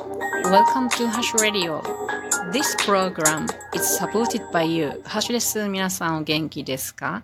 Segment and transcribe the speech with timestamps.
[0.00, 1.82] Welcome to Hash Radio.
[2.52, 5.02] This program is supported by you.
[5.04, 5.68] ハッシュです。
[5.68, 7.22] 皆さんお元気ですか?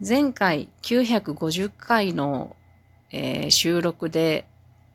[0.00, 2.56] 前回950回の、
[3.12, 4.46] えー、収録で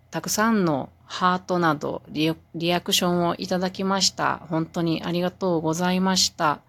[0.09, 4.37] たくさんのハートなどリリアクションをいただきました。
[4.49, 6.61] 本当にありがとうございました。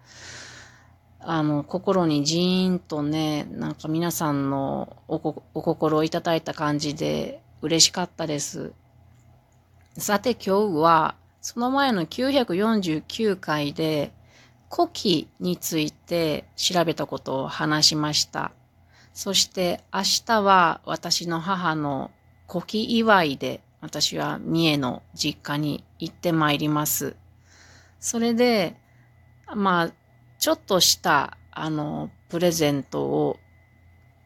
[1.21, 8.73] あの、心にジーンとね、なんか皆さんのお心をいただいた感じで嬉しかったです。
[9.97, 14.11] さて今日は、その前の949回で、
[14.73, 18.53] 古希について調べたことを話しました。
[19.13, 22.09] そして明日は私の母の
[22.49, 27.15] 古希祝いで私は三重の実家に行ってまいります。
[27.99, 28.75] それで、
[29.53, 29.91] まあ、
[30.39, 33.37] ちょっとした、あの、プレゼントを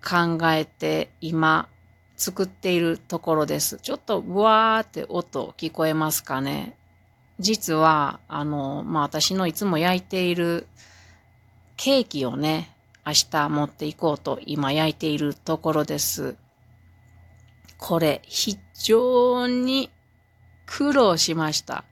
[0.01, 1.67] 考えて今
[2.17, 3.77] 作っているところです。
[3.77, 6.75] ちょっとブワーって音聞こえますかね
[7.39, 10.65] 実は、あの、まあ、私のいつも焼いている
[11.77, 16.35] ケーキをね、明日持っていこうと今焼いているところです。
[17.77, 19.91] これ非常に
[20.65, 21.85] 苦労しました。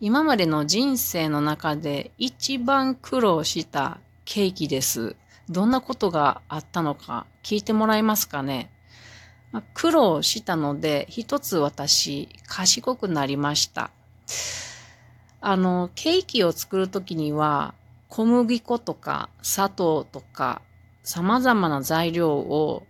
[0.00, 5.16] 今までの人生の中で一番苦労したケーキです。
[5.48, 8.70] どんなことがあったのか聞いてもらえますかね、
[9.52, 13.90] まあ、苦労したので一つ私賢くなりました。
[15.40, 17.74] あの、ケーキを作るときには
[18.08, 20.62] 小麦粉とか砂糖とか
[21.02, 22.86] 様々な材料を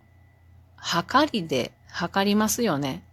[0.75, 3.03] 測りで測りますよね。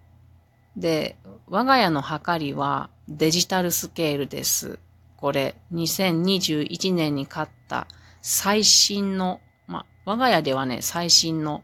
[0.77, 1.17] で、
[1.48, 4.78] 我が家の測りはデジタルスケールです。
[5.17, 7.86] これ、2021年に買った
[8.20, 11.62] 最新の、ま我が家ではね、最新の、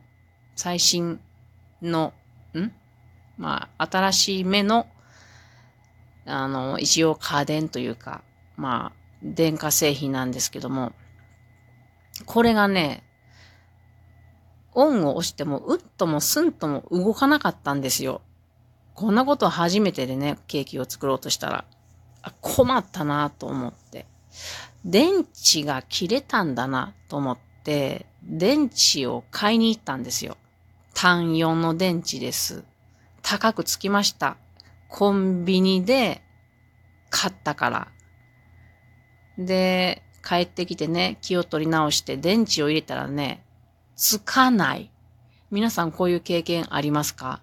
[0.56, 1.20] 最新
[1.82, 2.14] の、
[2.54, 2.70] ん？
[3.38, 4.86] まあ、新しい目の、
[6.26, 8.22] あの、一応家電というか、
[8.56, 10.92] まあ、電化製品なんですけども、
[12.26, 13.02] これがね、
[14.74, 18.22] オンを押しても、うっともすんとも動かなかったんですよ。
[18.94, 21.64] こんなこと初めてでね、ケーキを作ろうとしたら、
[22.22, 24.06] あ困ったなと思って。
[24.84, 30.36] 電池が切れたんだなと思って、電池を買いに行ったんですよ。
[30.94, 32.64] 単4の電池です。
[33.22, 34.36] 高くつきました。
[34.88, 36.22] コンビニで
[37.10, 37.88] 買ったから。
[39.38, 43.44] で、帰ってきてね、気を取り直して電池を入れたらね、
[43.96, 44.90] つかない。
[45.50, 47.40] 皆さんこういう経験ありますか？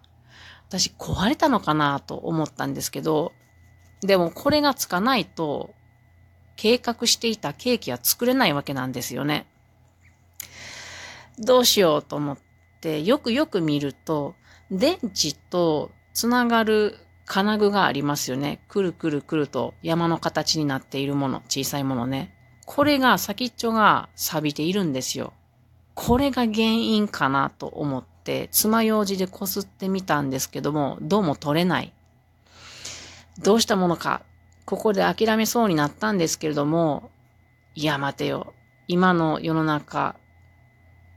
[0.67, 3.33] 私壊れたのかなと思ったんですけど、
[4.01, 5.73] でもこれがつかないと、
[6.55, 9.47] 計画していたケーキは作れないわけなんですよね。
[11.39, 12.48] どうしようと思って、
[12.79, 14.35] ってよくよく見ると、
[14.72, 18.62] 電池とつながる金具がありますよね。
[18.69, 22.34] くるくるくると山の形になっているもの、小さいものね。
[22.66, 25.34] これが先っちょが錆びているんですよ。
[25.94, 31.94] これが原因かなと思って、爪楊枝でこすってみたんですけども、どうも取れない。
[33.40, 34.23] どうしたものか、
[34.66, 37.11] ここで諦めそうになったんですけれども、
[37.75, 38.53] いや待てよ。
[38.88, 40.16] 今の世の中、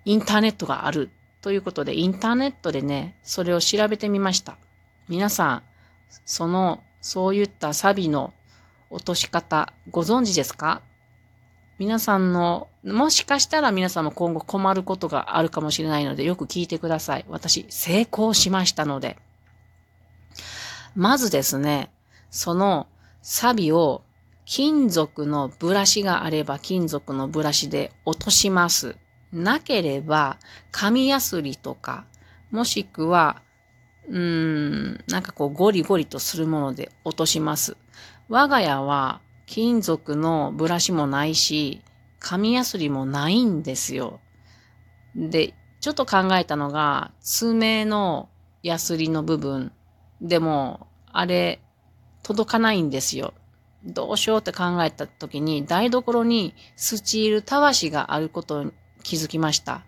[0.05, 1.11] インターネットがある。
[1.43, 4.57] ということで、インターネットでね、それを調べてみました。
[5.09, 5.63] 皆さん、
[6.25, 8.33] その、そういったサビの
[8.91, 10.83] 落とし方、ご存知ですか？
[11.79, 17.25] 皆さんの、もしかしたら皆さんも今後困ることがあるかもしれないので、よく聞いてください。
[17.29, 19.19] 私、成功しましたので。
[20.95, 21.91] まずですね、
[22.31, 22.87] その
[23.21, 24.03] サビを
[24.45, 28.97] 金属のブラシがあれば金属のブラシで落とします。
[29.32, 30.38] なければ、
[30.70, 32.04] 紙やすりとか、
[32.50, 33.43] もしくは、
[34.09, 37.76] うーん、なんかこうゴリゴリとするもので落とします。
[38.28, 41.82] 我が家は金属のブラシもないし、
[42.19, 44.20] 紙やすりもないんですよ。
[45.15, 48.28] で、ちょっと考えたのが、爪の
[48.62, 49.72] ヤスリの部分。
[50.20, 51.60] でも、あれ、
[52.23, 53.35] 届かないんですよ。
[53.85, 59.82] どうしようって考えた時に、台所にスチールたわしがあることに気づきました。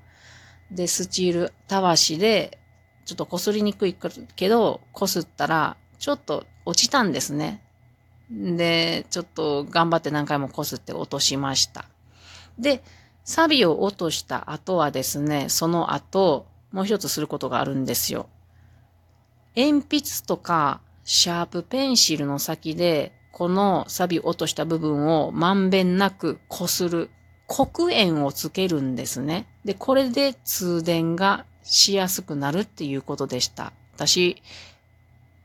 [0.70, 2.58] で、スチールたわしで、
[3.05, 7.62] ちょっと擦りにくいけど、擦ったら、ちょっと落ちたんですね。
[8.31, 11.84] で、ちょっと頑張って何回もこすって落としました。
[12.58, 12.82] で、
[13.25, 18.28] サビを落とした後はですね、その後、もう一つすることがあるんですよ。
[19.56, 27.11] 鉛筆とかシャープペンシルの先で、このサビ落とした部分をまんべんなくこする。
[27.46, 29.46] 黒鉛をつけるんですね。
[29.64, 33.73] で、これで通電がしやすくなるっていうことでした。
[33.96, 34.43] 私、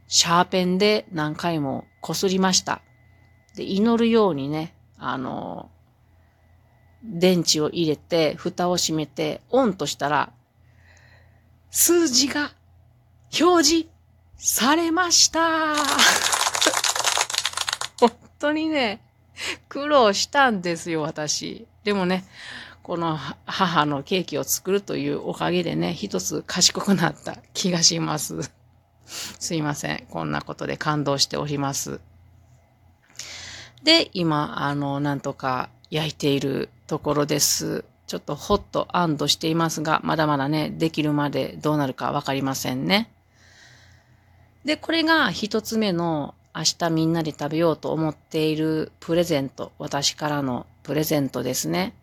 [0.08, 2.82] シャーペンで何回もこすりました。
[3.56, 5.70] で、祈るようにね、あの、
[7.04, 10.32] 電池を入れて、蓋を閉めて、オンとしたら、
[11.72, 12.52] 数字が
[13.40, 13.90] 表示
[14.38, 15.76] されました
[18.00, 19.02] 本当にね、
[19.68, 21.68] 苦労したんですよ、私。
[21.90, 22.24] でもね、
[22.84, 28.52] この母のケーキを作るというおかげでね、一つ賢くなった気がします。
[29.10, 30.06] すいません。
[30.12, 32.00] こんなことで感動しております。
[33.82, 37.86] で、今、あの、なんとか焼いているところです。
[38.06, 43.10] ちょっとホット安堵していますが、まだまだね、できるまでどうなるかわかりませんね。
[44.64, 51.94] で、これが一つ目の明日みんなで食べようと思っているプレゼント、私からのプレゼントですね。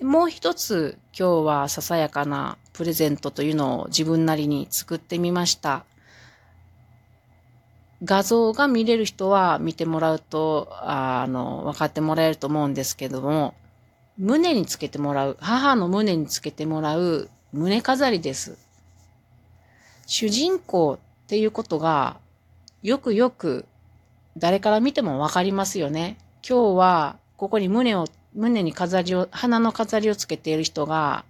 [0.00, 5.84] もう一つ今日はささやかなプレゼントというのを自分なりに作ってみました。
[8.02, 13.52] 画像が見れる人は見てもらうと、あの、分かってもらえると思うんですけども、
[14.16, 18.56] 胸につけてもらう、母の胸につけてもらう胸飾りです。
[20.06, 22.16] 主人公っていうことが、
[22.82, 23.66] よくよく
[24.38, 26.16] 誰から見てもわかりますよね。
[26.42, 28.04] 今日は、ここに胸を、
[28.36, 31.24] 胸に飾りを、鼻の飾りをつけている人が、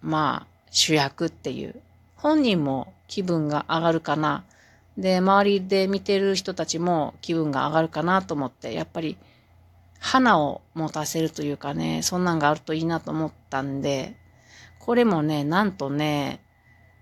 [0.00, 1.74] まあ、主役っていう。
[2.14, 4.44] 本人も気分が上がるかな。
[4.96, 9.16] で、周りで見てる人たちも気分が上がるかなと思って、やっぱり
[9.98, 14.14] 花を持たせるというかね、そんなんがあるといいなと思ったんで、
[14.78, 16.38] これもね、なんとね、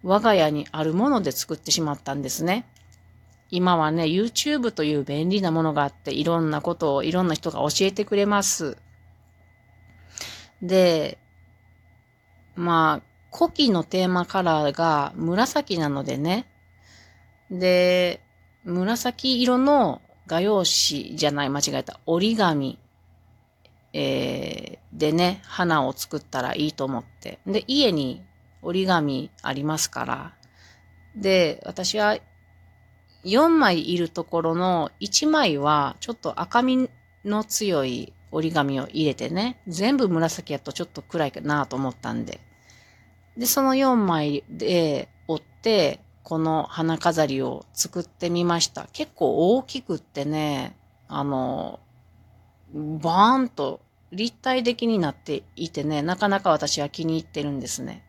[0.03, 2.65] 我が家にあるもので作ってしまったんですね。
[3.51, 8.77] 今はね、YouTube という便利なものがあって、いろんなことをいろんな人が教えてくれます。
[10.63, 11.19] で、
[12.57, 16.47] まあ、古希のテーマカラーが紫なのでね、
[17.51, 18.21] で、
[18.65, 22.01] 紫色の画用紙じゃない、間違えた。
[22.05, 22.79] 折り紙、
[23.95, 27.39] えー、でね、花を作ったらいいと思って。
[27.47, 28.23] で、家に
[28.61, 30.35] 折り紙ありますから。
[31.17, 32.19] で、私は
[33.25, 36.89] 4枚いるところの1枚はちょっと赤み
[37.25, 42.41] の強い折り紙を入れてね、全部紫やとちょっと暗いかなと思ったんで。
[43.37, 48.87] で、その4枚で折って、この花飾りを作ってみました。
[48.93, 50.77] 結構大きくってね、
[51.09, 51.81] あの、
[52.75, 53.81] バーンと
[54.13, 58.05] 立体的になっていてね、なかなか私は気に入ってるんですね。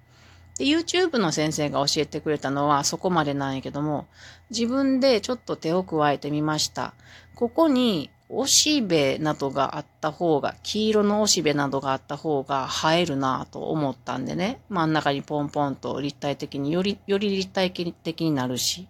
[0.59, 4.07] で、YouTube の先生が教えてくれたのはそこまでなんやけども、
[4.49, 6.93] 自分でちょっと手を加えてみました。
[7.33, 18.89] ここにおしべなどがあった方が、黄色のおしべなどがあった方が映えるなぁと思ったんでね、真ん中にポンポンと立体的により、より立体的になるし。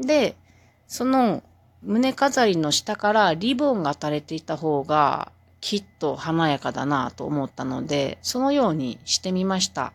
[0.00, 0.34] で、
[0.88, 1.44] その
[1.82, 5.30] 胸飾りの下からリボンが垂れていた方が
[5.60, 9.92] きっと華やかだなぁと思ったので、そのようにしてみました。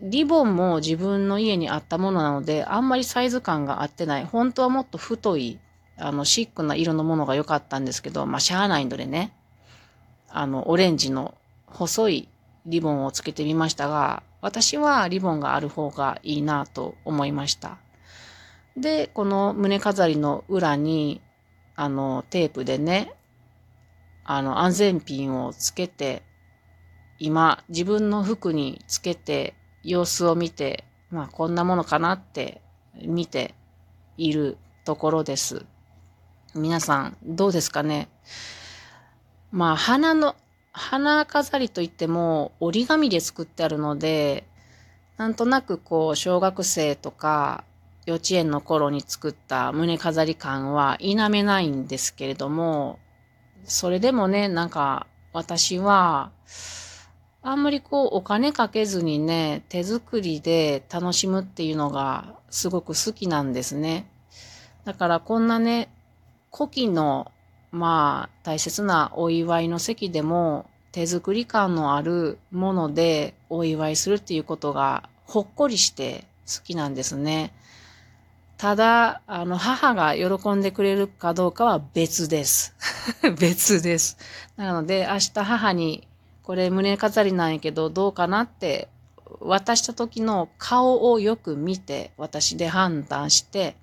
[0.00, 4.24] リボンも自分の家にあったものなので、あんまりサイズ感が合ってない。
[4.24, 5.58] 本当はもっと太い
[6.00, 9.32] あの、シックな色のものが良かったんですけど、まあ、しゃあないのでね、
[10.28, 11.34] あの、オレンジの
[11.66, 12.28] 細い
[12.66, 17.78] リボンをつけてみましたが、私はリボンがある方がいいなと思いました。
[18.76, 21.20] で、この胸飾りの裏に、
[21.74, 23.12] あの、テープでね、
[24.24, 26.22] あの、安全ピンをつけて、
[27.18, 32.60] 今、自分の服につけて、様子を見て、まあ、こんなものかなって
[33.04, 33.54] 見て
[34.16, 35.64] いるところです。
[36.54, 38.08] 皆さん、どうですかね？
[39.50, 40.36] まあ、花の、
[40.72, 44.46] 花飾りといっても折り紙で作ってあるので、
[45.16, 47.64] なんとなくこう、小学生とか
[48.06, 52.98] 幼稚園の頃に作った胸飾り感は否めないんですけれども、
[53.64, 56.30] それでもね、なんか私は、
[57.42, 64.10] あんまりこうお金かけずにね、手作りで楽しむっていうのがすごく好きなんですね。
[64.84, 65.88] だからこんなね、
[66.52, 67.30] 古希の、
[67.70, 77.52] まあ、大切なお祝いの席でも、手作り感のあるものでお祝いするっていうことが、ほっこりして好きなんですね。
[78.56, 82.74] ただ、あの、母が喜んでくれるかどうかは別です。
[83.38, 84.18] 別です。
[84.56, 86.07] なので、明日母に、
[86.48, 88.88] これ胸飾りなんやけど、どうかなって
[89.40, 93.76] 渡した時の顔をよく見て、私で判断して、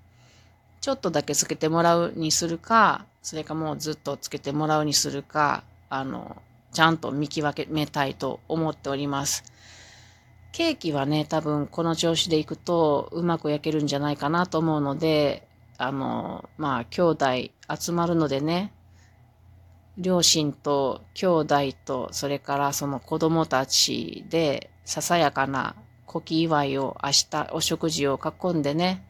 [0.81, 6.41] ちょっとだけつけてもらうにするか、それかもうずっとつけてもらうにするか、あの、
[6.74, 9.43] ちゃんと見極めたいと思っております。
[10.51, 17.25] ケーキはね、多分この調子でいくとうまく焼けるんじゃないかなと思うので、あの、まあ、兄弟
[17.79, 18.74] 集まるのでね、
[19.98, 25.75] 両親と兄弟と、それからその子供たちで、ささやかな
[26.08, 29.06] 古希祝いを明日お食事を囲んでね、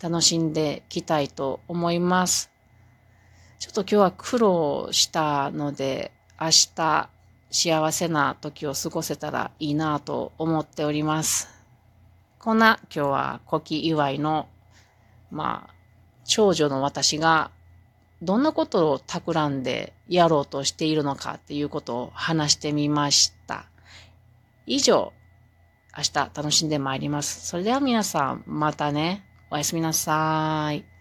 [0.00, 2.50] 楽しんできたいと思います。
[3.58, 7.08] ちょっと今日は苦労したので、明日
[7.50, 11.48] 幸せな時を過ごせたらいいなと思っております。
[12.38, 14.48] こんな今日は古希祝いの、
[15.32, 15.74] まあ、
[16.24, 17.50] 長女の私が
[18.20, 23.66] どんなことを企んでやろうとしているのかっていうことを話してみました。
[24.66, 25.12] 以上、
[25.96, 27.46] 明日楽しんでまいります。
[27.46, 29.24] それでは皆さん、またね。
[29.50, 30.97] おやすみなさい。